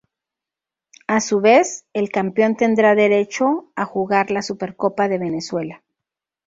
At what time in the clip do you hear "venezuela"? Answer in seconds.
5.19-5.83